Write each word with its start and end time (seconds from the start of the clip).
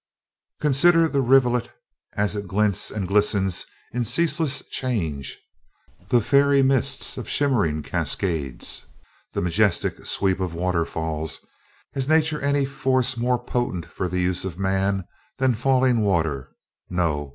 "Consider 0.59 1.07
the 1.07 1.21
rivulet 1.21 1.69
as 2.13 2.35
it 2.35 2.47
glints 2.47 2.89
and 2.89 3.07
glistens 3.07 3.67
in 3.91 4.03
ceaseless 4.03 4.63
change, 4.65 5.39
the 6.09 6.19
fairy 6.21 6.63
mists 6.63 7.19
of 7.19 7.29
shimmering 7.29 7.83
cascades, 7.83 8.87
the 9.33 9.43
majestic 9.43 10.03
sweep 10.07 10.39
of 10.39 10.55
waterfalls 10.55 11.45
has 11.93 12.07
Nature 12.07 12.41
any 12.41 12.65
force 12.65 13.15
more 13.15 13.37
potent 13.37 13.85
for 13.85 14.07
the 14.09 14.19
use 14.19 14.43
of 14.43 14.57
man 14.57 15.03
than 15.37 15.53
falling 15.53 15.99
water? 16.01 16.49
No! 16.89 17.29